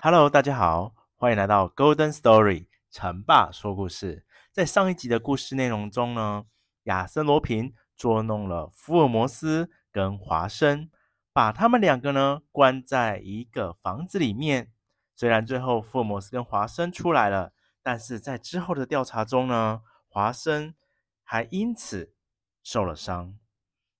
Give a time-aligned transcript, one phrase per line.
[0.00, 4.24] Hello，大家好，欢迎来到 Golden Story，成爸说故事。
[4.52, 6.44] 在上一集的故事内容中呢，
[6.84, 10.88] 亚森罗平捉弄了福尔摩斯跟华生，
[11.32, 14.70] 把他们两个呢关在一个房子里面。
[15.16, 20.76] 虽然最后福尔摩斯跟华生出来了，但是在之后的调查中呢，华生
[21.24, 22.14] 还因此
[22.62, 23.36] 受了伤。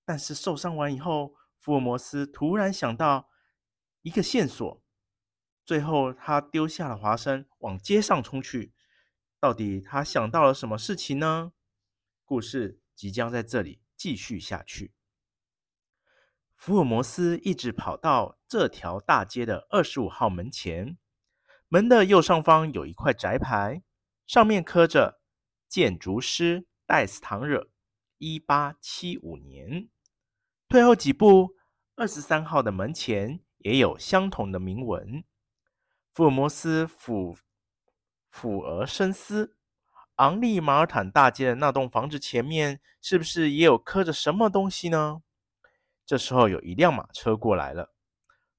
[0.05, 3.29] 但是受伤完以后，福尔摩斯突然想到
[4.03, 4.81] 一个线索。
[5.69, 8.73] 最后，他丢下了华生，往街上冲去。
[9.39, 11.53] 到底他想到了什么事情呢？
[12.25, 14.95] 故事即将在这里继续下去。
[16.57, 20.97] 福尔摩斯一直跑到这条大街的二十五号门前，
[21.69, 23.83] 门的右上方有一块宅牌，
[24.27, 25.21] 上面刻着
[25.69, 27.69] “建筑师戴斯唐惹，
[28.17, 29.91] 一八七五年”。
[30.67, 31.57] 退后几步，
[31.95, 35.23] 二十三号的门前也有相同的铭文。
[36.19, 37.39] 福尔摩斯抚
[38.33, 39.55] 抚额深思，
[40.17, 45.23] 昂利马尔坦大街的那栋房子前面是不是也有刻着什么东西呢？
[46.05, 47.95] 这时候有一辆马车过来了，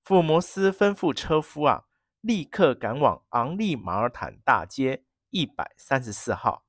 [0.05, 1.83] 福尔摩斯吩咐车夫啊，
[2.21, 6.63] 立刻赶往昂利马尔坦大街一百三十四号。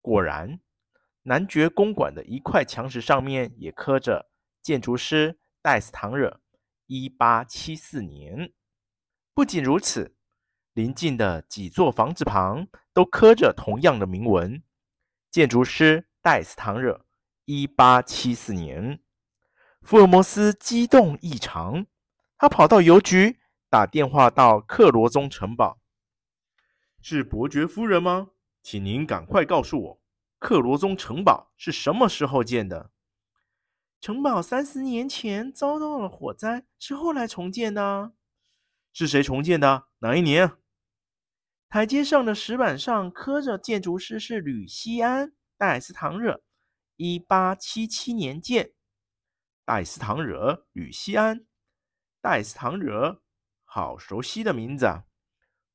[0.00, 0.58] 果然，
[1.24, 4.30] 男爵公馆的一块墙石上面也刻着
[4.64, 6.40] “建筑师戴斯唐惹，
[6.86, 8.54] 一八七四年”。
[9.38, 10.16] 不仅如此，
[10.72, 14.64] 邻近的几座房子旁都刻着同样的铭文
[15.30, 17.06] ：“建筑师戴斯唐惹，
[17.44, 18.98] 一八七四年。”
[19.80, 21.86] 福尔摩斯激动异常，
[22.36, 23.38] 他跑到邮局
[23.70, 25.78] 打电话到克罗宗城堡
[27.00, 28.30] ：“是伯爵夫人吗？
[28.64, 30.00] 请您赶快告诉我，
[30.40, 32.90] 克罗宗城堡是什么时候建的？”
[34.02, 38.14] 城堡三十年前遭到了火灾，是后来重建的。
[38.98, 39.86] 是谁重建的？
[40.00, 40.56] 哪一年？
[41.68, 46.42] 台阶上的石板上刻着，建筑师是吕西安·戴斯唐惹，
[46.96, 48.72] 一八七七年建。
[49.64, 51.46] 戴斯唐惹、吕西安、
[52.20, 53.22] 戴斯唐惹，
[53.62, 55.04] 好熟悉的名字啊！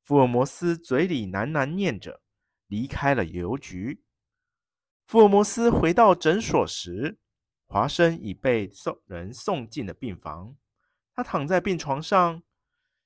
[0.02, 2.20] 福尔摩斯嘴里喃喃念着，
[2.66, 4.04] 离开了邮局。
[5.06, 7.18] 福尔摩斯回到诊所时，
[7.66, 10.54] 华生已被送人送进了病房。
[11.14, 12.42] 他躺在病床上。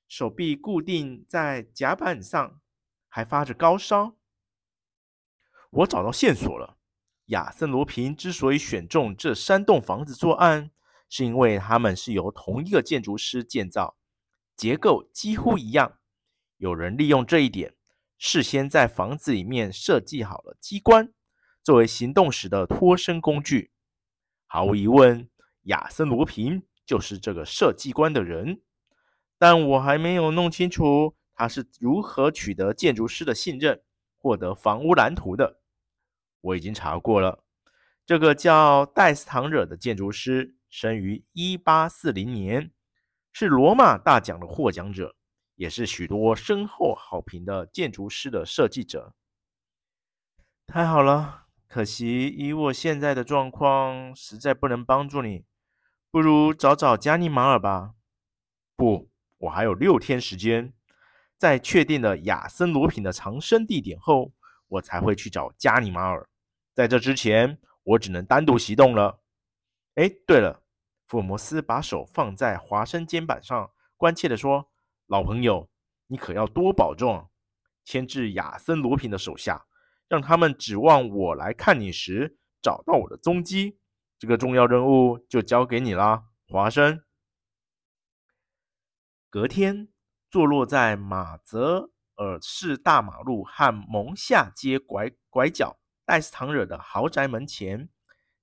[0.09, 2.59] 手臂固定在甲板上，
[3.07, 4.15] 还发着高烧。
[5.69, 6.77] 我找到线索了。
[7.25, 10.71] 亚森·罗平之所以选中这三栋房子作案，
[11.07, 13.99] 是因为他们是由同一个建筑师建造，
[14.55, 15.99] 结构几乎一样。
[16.57, 17.75] 有人利用这一点，
[18.17, 21.13] 事先在房子里面设计好了机关，
[21.61, 23.71] 作为行动时的脱身工具。
[24.47, 25.29] 毫无疑问，
[25.65, 28.63] 亚森·罗平就是这个设机关的人。
[29.39, 33.81] 但我还没有弄清楚他是如何取得建筑师的信任，
[34.17, 35.61] 获得房屋蓝图的。
[36.41, 37.43] 我已经查过了，
[38.05, 42.71] 这个叫戴斯唐惹的建筑师生于一八四零年，
[43.31, 45.15] 是罗马大奖的获奖者，
[45.55, 49.13] 也是许多深厚好评的建筑师的设计者。
[50.67, 55.45] 太好了，可惜以我现在的状况，实在不能帮助你，
[56.11, 57.93] 不如找找加尼马尔吧。
[58.75, 59.08] 不。
[59.39, 60.73] 我还有六天时间，
[61.37, 64.33] 在确定了亚森罗苹的藏身地点后，
[64.67, 66.29] 我才会去找加尼马尔。
[66.73, 69.21] 在这之前，我只能单独行动了。
[69.95, 70.61] 哎，对了，
[71.07, 74.69] 福尔摩斯把手放在华生肩膀上，关切地说
[75.07, 75.69] ：“老朋友，
[76.07, 77.29] 你可要多保重，
[77.85, 79.65] 牵制亚森罗苹的手下，
[80.07, 83.79] 让他们指望我来看你时找到我的踪迹。
[84.17, 87.01] 这个重要任务就交给你啦，华生。”
[89.31, 89.89] 隔天，
[90.31, 97.89] 坐落在马泽尔市大马路和蒙下街拐拐角戴斯唐惹的豪宅门前，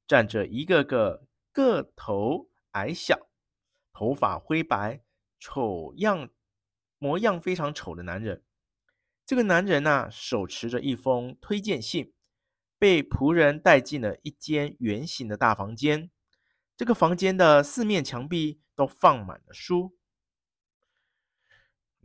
[0.06, 3.28] 站着一个个个头矮小、
[3.92, 5.02] 头发灰白、
[5.40, 6.28] 丑样
[6.98, 8.44] 模样非常丑的男人。
[9.24, 12.12] 这个男人呐、手持着一封推荐信，
[12.78, 16.12] 被仆人带进了一间圆形的大房间。
[16.76, 19.95] 这个房间的四面墙壁都放满了书。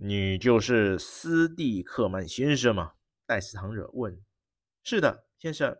[0.04, 2.94] 你就是斯蒂克曼先生吗？
[3.28, 4.20] 戴斯唐惹问。
[4.82, 5.78] 是的，先生。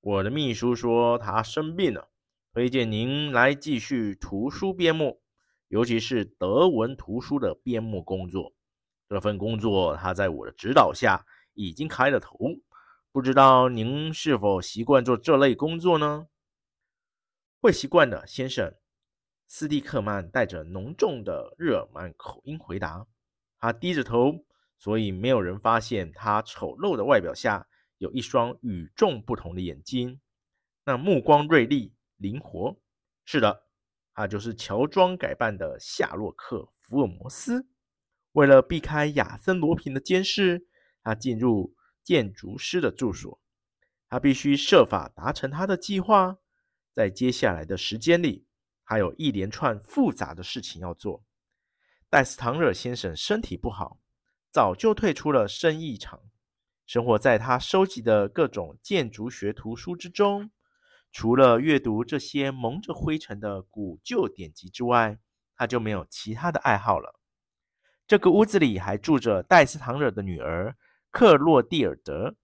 [0.00, 2.08] 我的秘书说他生病了，
[2.52, 5.20] 推荐您来继续图书编目，
[5.66, 8.54] 尤其是德文图书的编目工作。
[9.08, 12.38] 这份工作他在我的指导下已经开了头，
[13.10, 16.28] 不知道您是否习惯做这类工作呢？
[17.60, 18.72] 会习惯的，先生。
[19.48, 23.04] 斯蒂克曼带着浓重的日耳曼口音回答。
[23.64, 24.44] 他低着头，
[24.76, 27.66] 所以没有人发现他丑陋的外表下
[27.96, 30.20] 有一双与众不同的眼睛，
[30.84, 32.76] 那目光锐利、灵活。
[33.24, 33.64] 是的，
[34.12, 37.66] 他就是乔装改扮的夏洛克·福尔摩斯。
[38.32, 40.66] 为了避开亚森·罗平的监视，
[41.02, 43.40] 他进入建筑师的住所。
[44.10, 46.36] 他必须设法达成他的计划。
[46.92, 48.46] 在接下来的时间里，
[48.82, 51.24] 还有一连串复杂的事情要做。
[52.14, 53.98] 戴斯唐惹先生身体不好，
[54.52, 56.20] 早就退出了生意场，
[56.86, 60.52] 生活在他收集的各种建筑学图书之中。
[61.10, 65.18] 除了阅读这些蒙着灰尘的古旧典籍之外，
[65.56, 67.18] 他就没有其他的爱好了。
[68.06, 70.76] 这个屋子里还住着戴斯唐惹的女儿
[71.10, 72.36] 克洛蒂尔德，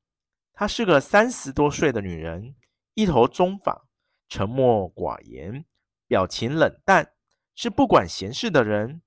[0.52, 2.56] 她是个三十多岁的女人，
[2.94, 3.86] 一头棕发。
[4.28, 5.64] 沉默寡言，
[6.08, 7.12] 表情冷淡，
[7.54, 9.02] 是不管闲事的人。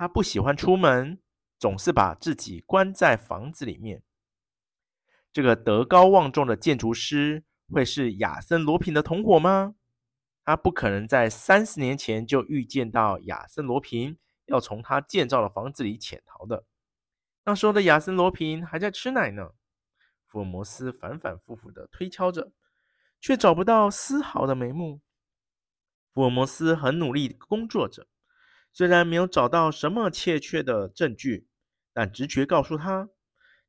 [0.00, 1.20] 他不喜欢出门，
[1.58, 4.02] 总是把自己关在房子里面。
[5.30, 9.74] 这个德高望重的建筑师会是亚森·罗平的同伙吗？
[10.42, 14.16] 他不可能在三十年前就预见到亚森·罗平
[14.46, 16.64] 要从他建造的房子里潜逃的。
[17.44, 19.50] 那时候的亚森·罗平还在吃奶呢。
[20.26, 22.52] 福尔摩斯反反复复的推敲着。
[23.20, 25.02] 却找不到丝毫的眉目。
[26.14, 28.06] 福尔摩斯很努力工作着，
[28.72, 31.48] 虽然没有找到什么确切的证据，
[31.92, 33.08] 但直觉告诉他，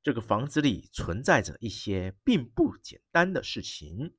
[0.04, 4.16] 这个房子里存在着一些并不简单的事情。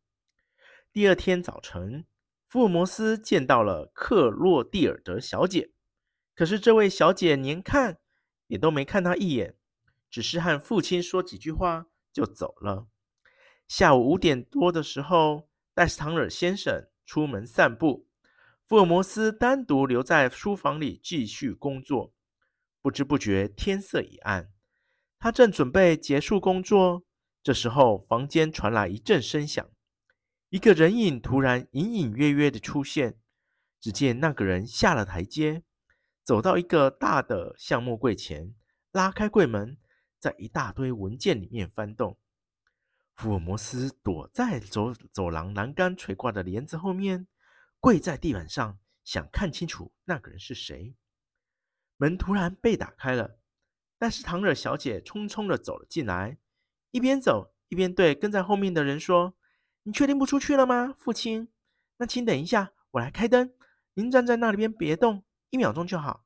[0.92, 2.04] 第二天早晨，
[2.48, 5.72] 福尔摩斯见到了克洛蒂尔德小姐，
[6.34, 7.98] 可是这位小姐连看
[8.48, 9.56] 也都没看他一眼，
[10.10, 12.88] 只是和父亲说几句话就走了。
[13.68, 18.06] 下午五点多的时候，戴斯唐尔先生出门散步，
[18.66, 22.14] 福尔摩斯单独留在书房里继续工作。
[22.80, 24.50] 不知不觉，天色已暗。
[25.18, 27.04] 他正准备结束工作，
[27.42, 29.68] 这时候房间传来一阵声响，
[30.48, 33.18] 一个人影突然隐隐约约的出现。
[33.80, 35.64] 只见那个人下了台阶，
[36.22, 38.54] 走到一个大的橡木柜前，
[38.92, 39.76] 拉开柜门，
[40.18, 42.16] 在一大堆文件里面翻动。
[43.14, 47.26] 福尔摩斯躲在走走廊栏杆垂挂的帘子后面，
[47.82, 50.94] 跪在地板上，想看清楚那个人是谁。
[51.96, 53.40] 门突然被打开了，
[53.98, 56.38] 但是唐惹小姐匆匆地走了进来，
[56.92, 59.34] 一边走一边对跟在后面的人说
[59.82, 61.48] ：“你确定不出去了吗，父亲？
[61.96, 63.52] 那请等一下，我来开灯。
[63.94, 66.24] 您站在那里边别动，一秒钟就好。”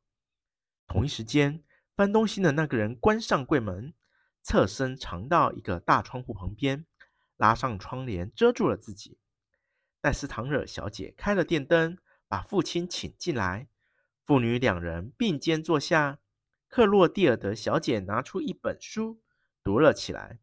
[0.86, 1.64] 同一时间，
[1.94, 3.94] 搬东西的那个人关上柜门。
[4.42, 6.84] 侧身藏到一个大窗户旁边，
[7.38, 9.18] 拉上窗帘遮住了自己。
[10.00, 11.98] 戴斯唐惹小姐开了电灯，
[12.28, 13.68] 把父亲请进来。
[14.24, 16.18] 父女两人并肩坐下。
[16.68, 19.22] 克洛蒂尔德小姐拿出一本书，
[19.62, 20.40] 读了起来。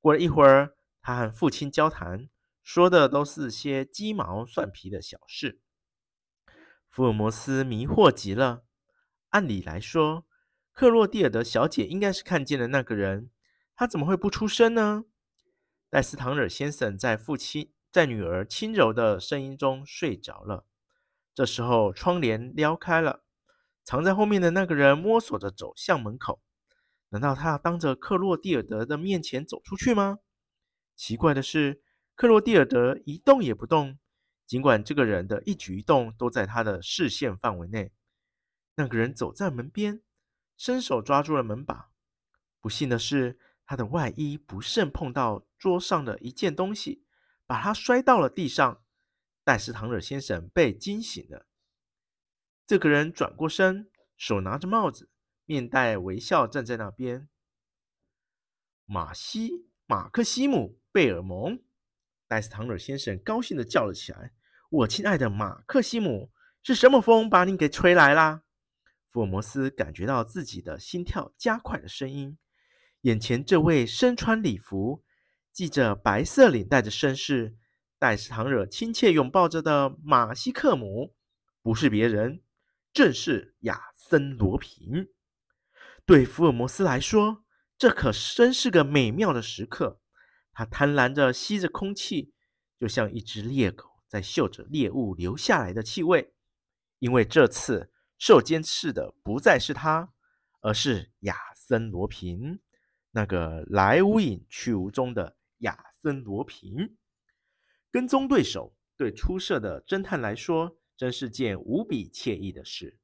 [0.00, 2.28] 过了一会儿，她和父亲交谈，
[2.62, 5.60] 说的都是些鸡毛蒜皮的小事。
[6.88, 8.64] 福尔摩斯迷惑极了。
[9.30, 10.26] 按理来说，
[10.72, 13.30] 克洛蒂尔德小姐应该是看见了那个人，
[13.74, 15.06] 她怎么会不出声呢？
[15.88, 20.66] 戴斯唐惹先生在父亲在女儿轻柔的声音中睡着了。
[21.32, 23.24] 这时候窗帘撩开了，
[23.84, 26.42] 藏在后面的那个人摸索着走向门口。
[27.08, 30.18] 难道他要当着克洛蒂尔德的面前走出去吗？
[30.94, 31.80] 奇怪的是，
[32.14, 33.98] 克洛蒂尔德一动也不动，
[34.46, 37.94] 尽管这个人的一举一动都在他的视线范围内。
[38.74, 40.02] 那个人走在门边。
[40.58, 41.88] 伸手抓住了门把，
[42.60, 47.05] 不幸的是，他的外衣不慎碰到桌上的一件东西，
[47.46, 48.82] 把他摔到了地上。
[49.44, 51.46] 戴斯唐惹先生被惊醒了。
[52.66, 55.08] 这个人转过身，手拿着帽子，
[55.44, 57.28] 面带微笑站在那边。
[58.84, 61.62] 马西马克西姆贝尔蒙，
[62.26, 64.32] 戴斯唐惹先生高兴地叫了起来
[64.68, 68.42] ：“我亲爱的马克西姆，是什么风把你给吹来啦？”
[69.12, 72.36] 福尔摩斯感觉到自己的心跳加快的声音。
[73.02, 75.04] 眼前这位身穿礼服、
[75.56, 77.56] 系着白色领带的绅士，
[77.98, 81.14] 戴斯唐惹亲切拥抱着的马西克姆，
[81.62, 82.42] 不是别人，
[82.92, 85.08] 正是亚森罗平。
[86.04, 87.42] 对福尔摩斯来说，
[87.78, 89.98] 这可真是个美妙的时刻。
[90.52, 92.34] 他贪婪着吸着空气，
[92.78, 96.34] 就像一只猎狗在嗅着猎物留下来的气味。
[96.98, 100.12] 因为这次受监视的不再是他，
[100.60, 102.60] 而是亚森罗平。
[103.12, 106.96] 那个来无影去无踪的亚森·罗平，
[107.90, 112.98] 跟踪对手对出色的侦探来说，真是件无比惬意的事。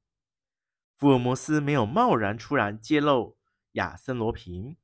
[0.97, 3.37] 福尔摩斯没有贸然突然揭露
[3.73, 4.77] 亚森·罗平，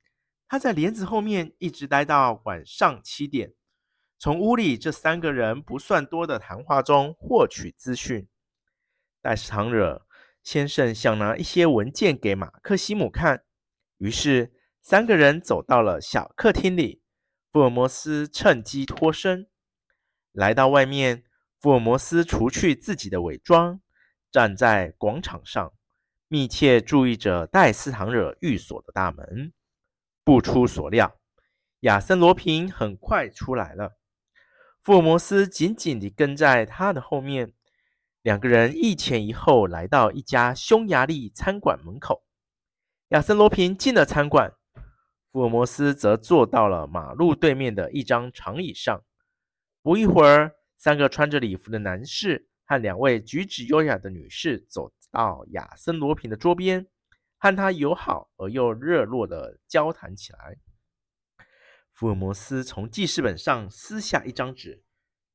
[0.48, 3.54] 他在帘子后面一直待到晚上七点，
[4.18, 8.28] 从屋里这三个人不算多的谈话中获取资讯。
[9.22, 10.08] 戴斯唐惹
[10.42, 13.44] 先生想拿一些文件给马克西姆看，
[13.98, 14.54] 于是。
[14.82, 17.04] 三个人走到了小客厅里，
[17.52, 19.48] 福尔摩斯趁机脱身，
[20.32, 21.24] 来到外面。
[21.60, 23.82] 福尔摩斯除去自己的伪装，
[24.32, 25.74] 站在广场上，
[26.28, 29.52] 密切注意着戴斯唐惹寓所的大门。
[30.24, 31.20] 不出所料，
[31.82, 33.98] 亚森罗平很快出来了。
[34.80, 37.52] 福尔摩斯紧紧地跟在他的后面，
[38.22, 42.24] 两个人一前一后来到一家匈牙利餐馆门口。
[43.10, 44.54] 亚森罗平进了餐馆。
[45.32, 49.04] 福尔摩斯则坐到了马路对面的一张长椅上。
[49.84, 56.88] 不一会儿，三个穿着礼服的男士和两位举止优雅的女士走到亚森·罗平的桌边，
[57.38, 60.58] 和他友好而又热络地交谈起来。
[61.94, 64.84] 福尔摩斯从记事本上撕下一张纸，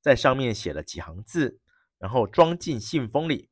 [0.01, 1.61] 在上面写了几行字，
[1.99, 3.49] 然后装进信封里。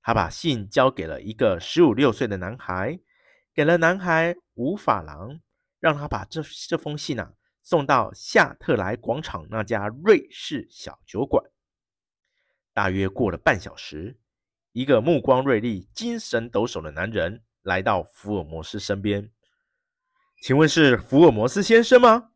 [0.00, 2.98] 他把信交给了一个十五六岁的男孩，
[3.54, 5.40] 给了男孩五法郎。
[5.82, 11.44] 让他把这这封信呢、送到夏特莱广场那家瑞士小酒馆。
[12.72, 14.16] 大约过了半小时，
[14.70, 19.28] 一个目光锐利、精神抖擞的男人来到福尔摩斯身边。
[20.40, 22.30] 请问是福尔摩斯先生吗？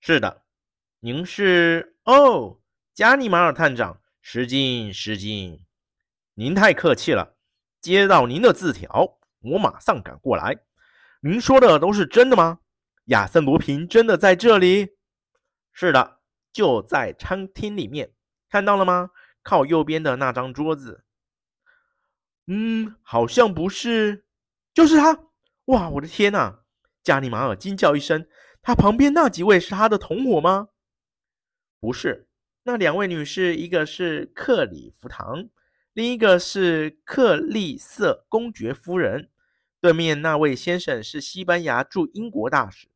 [0.00, 0.46] 是的，
[1.00, 1.98] 您是？
[2.04, 2.58] 哦，
[2.94, 5.62] 加尼玛尔探长，失敬失敬。
[6.32, 7.36] 您太客气了。
[7.82, 10.65] 接到您的字条，我马上赶过来。
[11.26, 12.60] 您说的都是真的吗？
[13.06, 14.90] 亚森·罗平真的在这里？
[15.72, 16.20] 是的，
[16.52, 18.12] 就在餐厅里面，
[18.48, 19.10] 看到了吗？
[19.42, 21.04] 靠右边的那张桌子。
[22.46, 24.24] 嗯，好像不是，
[24.72, 25.18] 就是他。
[25.64, 26.60] 哇，我的天哪！
[27.02, 28.28] 加尼玛尔惊叫一声。
[28.62, 30.68] 他旁边那几位是他的同伙吗？
[31.80, 32.28] 不是，
[32.62, 35.48] 那两位女士，一个是克里夫唐，
[35.92, 39.28] 另一个是克利瑟公爵夫人。
[39.86, 42.88] 对面那位先生是西班牙驻英国大使，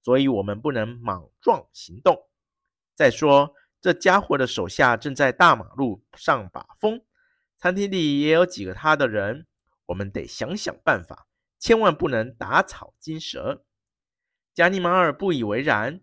[0.00, 2.26] 所以我们不能莽撞行动。
[2.94, 3.52] 再说，
[3.82, 7.02] 这家伙的手下正在大马路上把风，
[7.58, 9.46] 餐厅里也有几个他的人，
[9.84, 11.26] 我们得想想办法，
[11.58, 13.66] 千万不能打草惊蛇。
[14.54, 16.00] 加尼玛尔不以为然，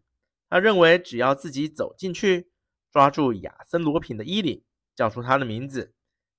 [0.48, 2.52] 他认为只要自己走进去，
[2.92, 5.96] 抓住亚森罗品的衣领，叫出他的名字，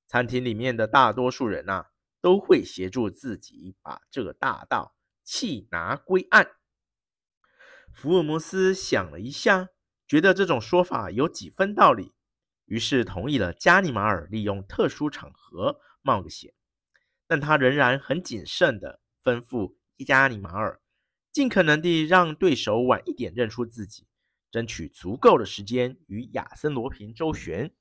[0.06, 1.86] 餐厅里面的大多数人呐、啊。
[2.20, 4.94] 都会协助自己把这个大盗
[5.24, 6.48] 缉拿归案。
[7.92, 9.68] 福尔摩斯想了一下，
[10.06, 12.14] 觉得这种说法有几分道理，
[12.66, 16.52] 于是同意了加尼玛尔利用特殊场合冒个险。
[17.26, 20.80] 但他仍然很谨慎地吩咐加尼玛尔，
[21.32, 24.06] 尽可能地让对手晚一点认出自己，
[24.50, 27.74] 争取足够的时间与亚森罗平周旋。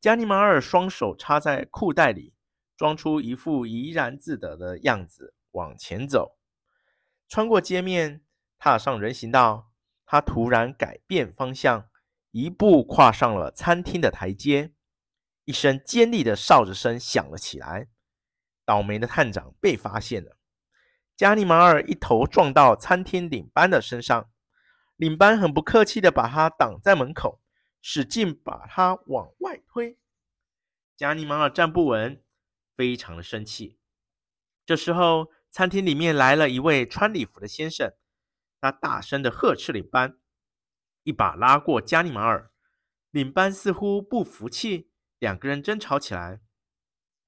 [0.00, 2.34] 加尼玛尔双手插在裤袋里。
[2.78, 6.38] 装出一副怡然自得的样子，往前走，
[7.28, 8.22] 穿过街面，
[8.56, 9.72] 踏上人行道。
[10.06, 11.88] 他突然改变方向，
[12.30, 14.72] 一步跨上了餐厅的台阶。
[15.44, 17.88] 一声尖利的哨子声响了起来。
[18.64, 20.38] 倒霉的探长被发现了。
[21.16, 24.30] 加尼玛尔一头撞到餐厅领班的身上，
[24.94, 27.40] 领班很不客气地把他挡在门口，
[27.82, 29.98] 使劲把他往外推。
[30.96, 32.22] 加尼玛尔站不稳。
[32.78, 33.76] 非常的生气。
[34.64, 37.92] 这时候，餐厅里面来了一位穿礼服的先生，
[38.60, 40.20] 他大声的呵斥领班，
[41.02, 42.52] 一把拉过加尼玛尔。
[43.10, 46.40] 领班似乎不服气，两个人争吵起来，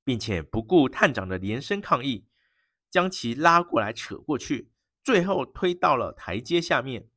[0.05, 2.29] 并且不顾探长的连声抗议，
[2.89, 4.71] 将其拉过来扯过去，
[5.03, 7.11] 最后推到了台阶下面。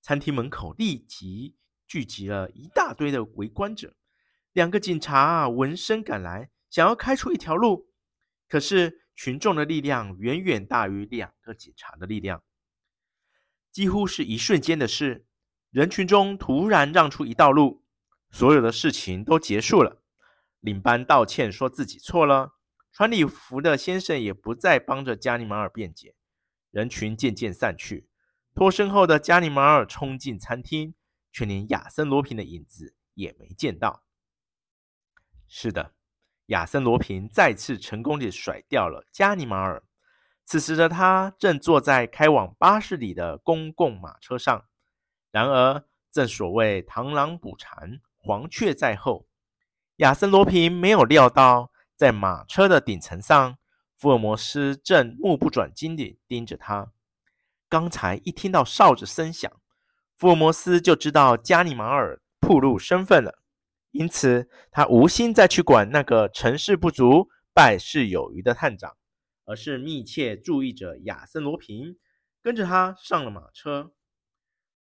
[0.00, 1.56] 餐厅门口立即
[1.88, 3.96] 聚集了一大堆的围观者，
[4.52, 6.50] 两个警察闻声赶来。
[6.70, 7.90] 想要开出一条路，
[8.48, 12.42] 可是群众的力量远远大于两个警察的力量，
[13.72, 15.26] 几乎是一瞬间的事。
[15.70, 17.84] 人群中突然让出一道路，
[18.30, 20.02] 所有的事情都结束了。
[20.60, 22.54] 领班道歉说自己错了，
[22.92, 26.14] 穿礼服的先生也不再帮着加尼玛尔辩解。
[26.70, 28.08] 人群渐渐散去，
[28.54, 30.94] 脱身后的加尼玛尔冲进餐厅，
[31.32, 34.04] 却连亚森罗平的影子也没见到。
[35.48, 35.95] 是的。
[36.46, 39.82] 亚森·罗平再次成功地甩掉了加尼玛尔。
[40.44, 44.64] 此时的他正坐在开往巴士里的公共马车上。
[45.32, 49.26] 然而，正所谓螳螂捕蝉，黄雀在后。
[49.96, 53.58] 亚森·罗平没有料到，在马车的顶层上，
[53.96, 56.92] 福尔摩斯正目不转睛地盯着他。
[57.68, 59.50] 刚才一听到哨子声响，
[60.16, 63.42] 福尔摩斯就知道加尼玛尔暴露身份了。
[63.96, 68.96] 因此，他无心再去管那个成事不足败事有余的探长，
[69.44, 71.98] 而是密切注意着亚森·罗平，
[72.42, 73.92] 跟着他上了马车。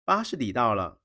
[0.04, 1.00] 巴士抵到了，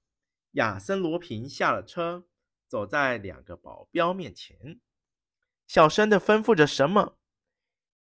[0.54, 2.26] 亚森·罗平下了车，
[2.68, 4.80] 走在两个保镖面前，
[5.68, 7.18] 小声地吩咐着什么。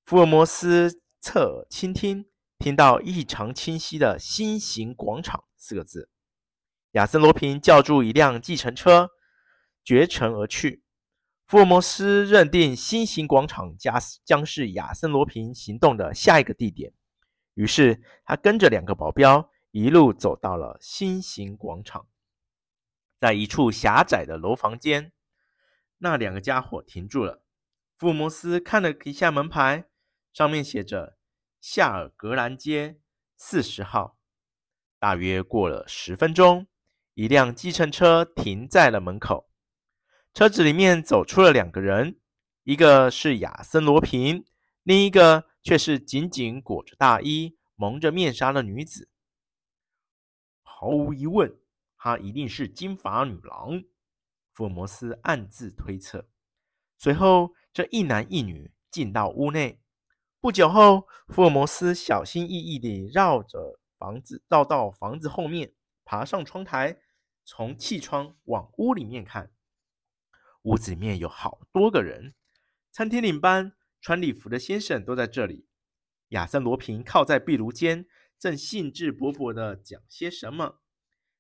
[0.04, 2.26] 福尔摩斯侧耳倾听，
[2.58, 6.08] 听到异常清晰的“星形广场”四个字。
[6.92, 9.10] 亚森·罗平叫住一辆计程车。
[9.86, 10.82] 绝尘而去。
[11.46, 16.92] 福尔摩斯认定星形广场将将是亚森罗平行动的下一个地点，
[17.54, 22.08] 于是他跟着两个保镖一路走到了星形广场。
[23.20, 25.12] 在一处狭窄的楼房间，
[25.98, 27.44] 那两个家伙停住了。
[27.96, 29.88] 福尔摩斯看了一下门牌，
[30.32, 31.16] 上面写着
[31.62, 32.98] “夏尔格兰街
[33.36, 34.18] 四十号”。
[34.98, 36.66] 大约过了十分钟，
[37.14, 39.48] 一辆计程车停在了门口。
[40.36, 42.20] 车子里面走出了两个人，
[42.64, 44.44] 一个是亚森·罗平，
[44.82, 49.08] 另一个却是紧紧裹着大衣、蒙着面纱的女子。
[50.62, 51.58] 毫无疑问，
[51.96, 53.82] 她一定是金发女郎。
[54.52, 56.28] 福尔摩斯暗自推测。
[56.98, 59.80] 随后，这一男一女进到屋内。
[60.38, 65.72] 不久后，福尔摩斯小心翼翼地绕着房子绕到房子后面，
[66.04, 66.98] 爬上窗台，
[67.46, 69.50] 从气窗往屋里面看。
[70.66, 72.34] 屋子里面有好多个人，
[72.90, 75.68] 餐厅领班、穿礼服的先生都在这里。
[76.30, 80.80] 亚森·罗平靠在壁炉间，正兴致勃勃地讲些什么。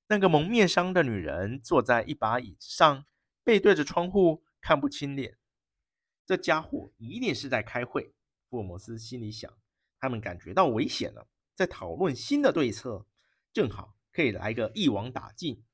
[0.06, 3.04] 那个蒙面纱的女人坐在一把椅子上，
[3.42, 5.36] 背对着窗户，看不清脸。
[6.24, 8.14] 这家伙一定是在开会。
[8.48, 9.52] 福尔摩斯心里想，
[9.98, 13.08] 他们感觉到危险了，在讨论新的对策，
[13.52, 15.64] 正好可以来个一网打尽。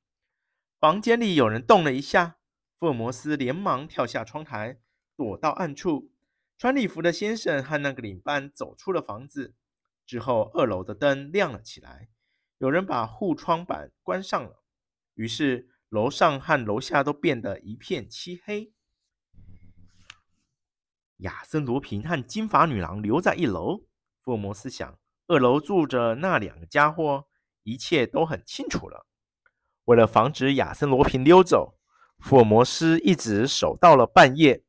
[0.81, 2.39] 房间里有人动了一下。
[2.83, 4.81] 福尔摩斯连忙跳下窗台，
[5.17, 6.11] 躲到暗处。
[6.59, 9.55] 穿礼服的先生和那个领班走出了房子。
[10.05, 12.09] 之后，二楼的灯亮了起来，
[12.59, 14.65] 有人把护窗板关上了。
[15.15, 18.73] 于是，楼上和楼下都变得一片漆黑。
[21.19, 23.85] 亚森·罗平和金发女郎留在一楼。
[24.25, 27.29] 福尔摩斯想，二楼住着那两个家伙，
[27.63, 29.07] 一切都很清楚了。
[29.85, 31.79] 为了防止亚森·罗平溜走。
[32.23, 34.63] 福尔摩斯一直守到了半夜。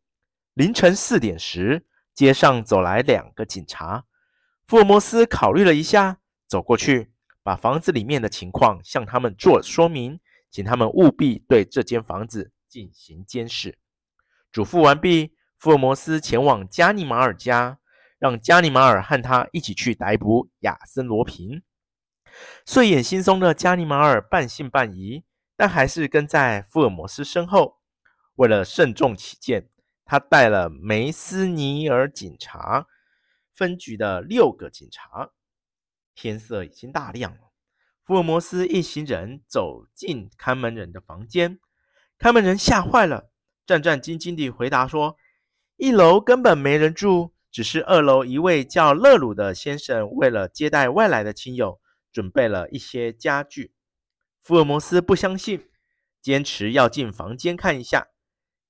[0.55, 4.05] 凌晨四点时，街上走来两个警察。
[4.65, 7.11] 福尔摩斯考虑了一下，走过去，
[7.43, 13.77] 把房子里面的情况向他们做说明，请他们务必对这间房子进行监视。
[14.51, 17.77] 嘱咐完毕，福尔摩斯前往加尼玛尔家，
[18.17, 21.61] 让加尼玛尔和他一起去逮捕亚森·罗平。
[22.65, 25.23] 睡眼惺忪的加尼玛尔半信半疑。
[25.55, 27.79] 但还是跟在福尔摩斯身后。
[28.35, 29.69] 为了慎重起见，
[30.03, 32.87] 他带了梅斯尼尔警察
[33.51, 35.31] 分局的六个警察。
[36.15, 37.51] 天色已经大亮了。
[38.03, 41.59] 福尔摩斯一行人走进看门人的房间，
[42.17, 43.29] 看门人吓坏了，
[43.65, 45.15] 战战兢兢地回答说
[45.77, 51.79] ：“一楼根本没人住，只是二楼一位叫勒鲁的先生为了接待外来的亲友，
[52.11, 53.73] 准备了一些家具。”
[54.43, 55.69] 福尔摩斯不相信，
[56.21, 58.09] 坚持要进房间看一下。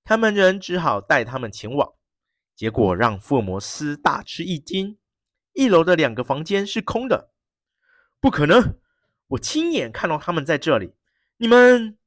[0.04, 1.96] 看门人只好带他们前往，
[2.56, 5.00] 结果让福尔摩斯大吃一惊：
[5.54, 7.32] 一楼的两个房间是空的。
[8.22, 8.80] 不可能！
[9.30, 10.94] 我亲眼看到他们在这里。
[11.38, 11.98] 你们，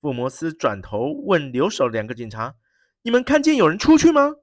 [0.00, 2.56] 福尔摩斯转头问留守两个警察
[3.02, 4.34] ：“你们看见有人出去吗？”“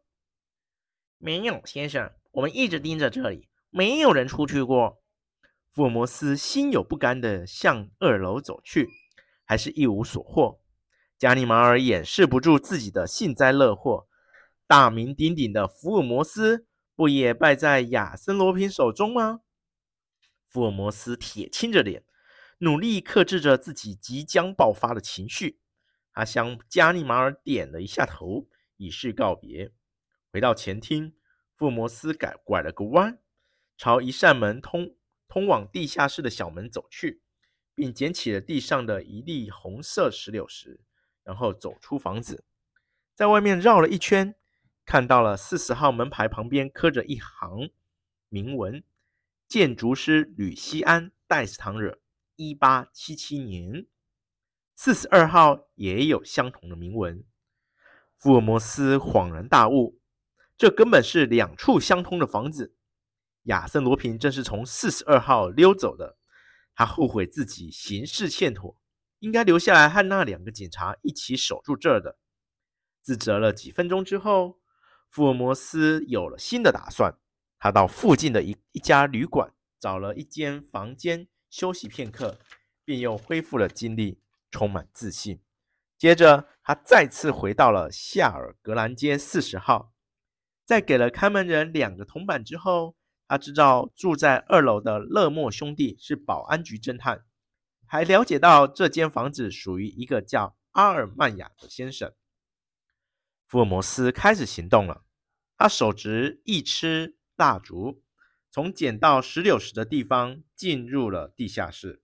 [1.19, 4.99] 没有，先生，我们一直盯着这里，没有人出去过。”
[5.73, 8.89] 福尔摩斯心有不甘地向二楼走去，
[9.45, 10.59] 还是一无所获。
[11.17, 14.07] 加尼玛尔掩饰不住自己的幸灾乐祸。
[14.67, 19.39] 大名鼎鼎的福尔摩斯，不也败在亚森罗苹手中吗？
[20.49, 22.03] 福尔摩斯铁青着脸，
[22.57, 25.61] 努力克制着自己即将爆发的情绪。
[26.11, 29.71] 他向加尼玛尔点了一下头，以示告别。
[30.33, 31.13] 回到前厅，
[31.55, 33.19] 福尔摩斯改拐了个弯，
[33.77, 34.95] 朝一扇门通
[35.31, 37.21] 通往地下室的小门走去，
[37.73, 40.81] 并捡起了地上的一粒红色石榴石，
[41.23, 42.43] 然后走出房子。
[43.15, 44.35] 在外面绕了一圈，
[44.85, 47.69] 看到了四十号门牌旁边刻着一行
[48.27, 48.83] 铭文
[49.47, 51.99] ：“建筑师吕西安·戴斯唐惹，
[52.35, 53.85] 一八七七年。”
[54.75, 57.23] 四十二号也有相同的铭文。
[58.17, 59.97] 福尔摩斯恍然大悟，
[60.57, 62.75] 这根本是两处相通的房子。
[63.43, 66.17] 亚森·罗平正是从四十二号溜走的。
[66.73, 68.77] 他后悔自己行事欠妥，
[69.19, 72.17] 应该留下来和那两个警察一起守住这儿的。
[73.01, 74.59] 自责了几分钟之后，
[75.09, 77.17] 福尔摩斯有了新的打算。
[77.59, 82.39] 他到附近的一一家旅馆找了一间房间休息片刻，
[82.83, 85.41] 便又恢复了精力，充满自信。
[85.97, 89.93] 接着，他再次回到了夏尔格兰街四十号，
[90.65, 92.95] 在给了看门人两个铜板之后，
[93.31, 97.23] 他知道住在二楼的勒莫兄弟是保安局侦探，
[97.85, 102.13] 还了解到这间房子属于一个叫阿尔曼雅的先生。
[103.47, 105.05] 福尔摩斯开始行动了。
[105.55, 108.03] 他手执一支蜡烛，
[108.49, 112.03] 从捡到石榴石的地方进入了地下室。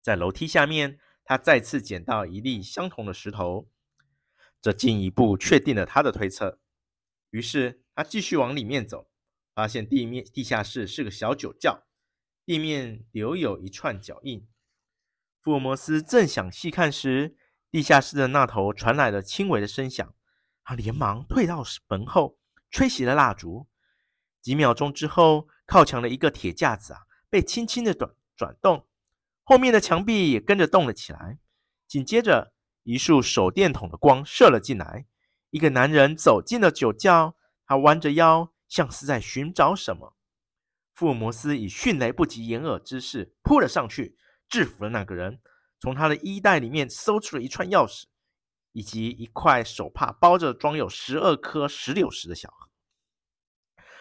[0.00, 3.70] 在楼梯下面，他再次捡到一粒相同的石头，
[4.60, 6.58] 这进一步确定了他的推测。
[7.30, 9.08] 于是他继续往里面走，
[9.54, 11.84] 发现地面地下室是个小酒窖，
[12.44, 14.46] 地面留有一串脚印。
[15.40, 17.36] 福尔摩斯正想细看时，
[17.70, 20.14] 地下室的那头传来了轻微的声响。
[20.64, 22.38] 他连忙退到门后，
[22.70, 23.66] 吹熄了蜡烛。
[24.40, 28.86] 几秒钟之后，靠墙的一个铁架子啊，被轻轻的转转动，
[29.42, 31.38] 后面的墙壁也跟着动了起来。
[31.88, 32.52] 紧接着，
[32.84, 35.06] 一束手电筒的光射了进来，
[35.50, 37.36] 一个男人走进了酒窖，
[37.66, 40.16] 他弯着腰，像是在寻找什么。
[40.94, 44.16] 福尔摩斯以迅雷不及掩耳之势扑了上去，
[44.48, 45.42] 制服了那个人，
[45.78, 48.04] 从他的衣袋里面搜出了一串钥匙。
[48.74, 52.70] 以及一块手帕包着装有十二颗石榴石的小盒。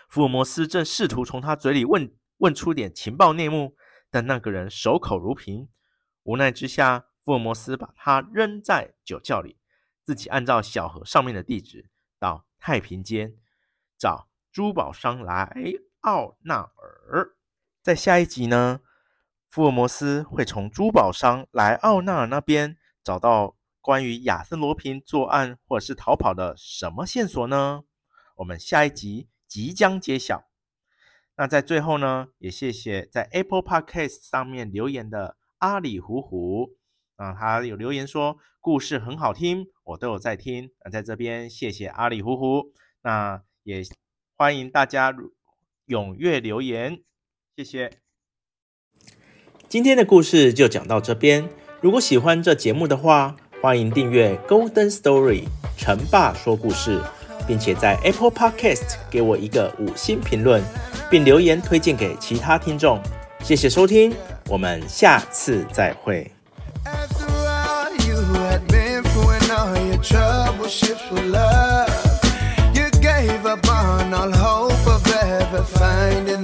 [0.07, 3.75] 福尔摩斯正试图从他嘴里问问出点情报内幕，
[4.09, 5.67] 但那个人守口如瓶。
[6.23, 9.57] 无奈之下，福尔摩斯把他扔在酒窖里，
[10.05, 13.35] 自己按照小盒上面的地址到太平间
[13.97, 15.53] 找珠宝商莱
[16.01, 17.35] 奥纳尔。
[17.81, 18.81] 在下一集呢，
[19.49, 23.57] 福尔摩斯会从珠宝商莱奥纳尔那边找到。
[23.83, 27.81] 关于亚森·罗平作案或者是逃跑的什么线索呢？
[28.35, 30.43] 我们下一集即将揭晓。
[31.35, 36.77] 那在最后呢，也谢谢在 Apple Podcast 上面留言的阿里虎虎
[37.15, 40.69] 啊，他有留言说故事很好听，我都有在听。
[40.85, 43.81] 那在这边谢谢阿里虎虎，那也
[44.41, 45.13] 欢迎大家
[45.87, 47.03] 踊跃留言，
[47.55, 47.91] 谢谢。
[49.69, 51.47] 今天的故事就讲到这边，
[51.79, 55.43] 如果喜欢这节目的话，欢迎订阅 Golden Story
[55.77, 56.99] 成爸说故事，
[57.45, 60.63] 并且在 Apple Podcast 给我一个五星评论，
[61.07, 62.99] 并留言推荐给其他听众。
[63.43, 64.11] 谢谢收听，
[64.49, 66.31] 我们下次再会。
[75.63, 76.40] find in